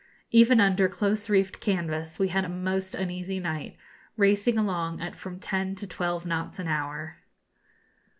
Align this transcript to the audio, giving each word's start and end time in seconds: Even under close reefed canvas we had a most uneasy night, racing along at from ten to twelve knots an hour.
Even 0.31 0.59
under 0.59 0.89
close 0.89 1.29
reefed 1.29 1.59
canvas 1.61 2.17
we 2.17 2.29
had 2.29 2.43
a 2.43 2.49
most 2.49 2.95
uneasy 2.95 3.39
night, 3.39 3.77
racing 4.17 4.57
along 4.57 4.99
at 4.99 5.15
from 5.15 5.39
ten 5.39 5.75
to 5.75 5.85
twelve 5.85 6.25
knots 6.25 6.57
an 6.57 6.67
hour. 6.67 7.17